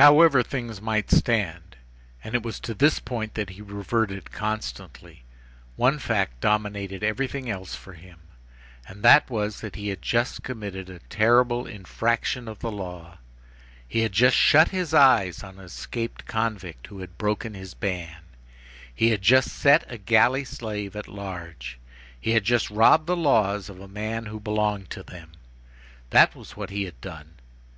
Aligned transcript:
However 0.00 0.42
things 0.42 0.80
might 0.80 1.10
stand,—and 1.10 2.34
it 2.34 2.42
was 2.42 2.58
to 2.60 2.72
this 2.72 2.98
point 2.98 3.34
that 3.34 3.50
he 3.50 3.60
reverted 3.60 4.32
constantly,—one 4.32 5.98
fact 5.98 6.40
dominated 6.40 7.02
everything 7.02 7.50
else 7.50 7.74
for 7.74 7.92
him, 7.92 8.20
and 8.88 9.02
that 9.02 9.28
was, 9.28 9.60
that 9.60 9.76
he 9.76 9.88
had 9.88 10.00
just 10.00 10.42
committed 10.42 10.88
a 10.88 11.00
terrible 11.10 11.66
infraction 11.66 12.48
of 12.48 12.60
the 12.60 12.72
law. 12.72 13.18
He 13.86 14.00
had 14.00 14.12
just 14.12 14.34
shut 14.34 14.68
his 14.68 14.94
eyes 14.94 15.42
on 15.42 15.58
an 15.58 15.66
escaped 15.66 16.24
convict 16.24 16.86
who 16.86 17.00
had 17.00 17.18
broken 17.18 17.52
his 17.52 17.74
ban. 17.74 18.22
He 18.94 19.10
had 19.10 19.20
just 19.20 19.48
set 19.52 19.84
a 19.92 19.98
galley 19.98 20.46
slave 20.46 20.96
at 20.96 21.06
large. 21.06 21.78
He 22.18 22.30
had 22.30 22.44
just 22.44 22.70
robbed 22.70 23.06
the 23.06 23.14
laws 23.14 23.68
of 23.68 23.78
a 23.78 23.88
man 23.88 24.24
who 24.24 24.40
belonged 24.40 24.88
to 24.92 25.02
them. 25.02 25.32
That 26.08 26.34
was 26.34 26.56
what 26.56 26.70
he 26.70 26.84
had 26.84 26.98
done. 27.02 27.34